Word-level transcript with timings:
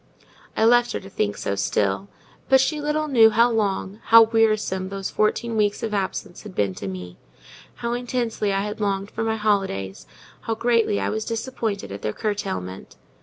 I 0.57 0.65
left 0.65 0.93
her 0.93 0.99
to 0.99 1.11
think 1.11 1.37
so 1.37 1.53
still: 1.53 2.07
but 2.49 2.59
she 2.59 2.81
little 2.81 3.07
knew 3.07 3.29
how 3.29 3.51
long, 3.51 3.99
how 4.05 4.23
wearisome 4.23 4.89
those 4.89 5.11
fourteen 5.11 5.55
weeks 5.55 5.83
of 5.83 5.93
absence 5.93 6.41
had 6.41 6.55
been 6.55 6.73
to 6.73 6.87
me; 6.87 7.19
how 7.75 7.93
intensely 7.93 8.51
I 8.51 8.61
had 8.61 8.81
longed 8.81 9.11
for 9.11 9.23
my 9.23 9.35
holidays, 9.35 10.07
how 10.39 10.55
greatly 10.55 10.99
I 10.99 11.09
was 11.11 11.23
disappointed 11.23 11.91
at 11.91 12.01
their 12.01 12.13
curtailment. 12.13 12.95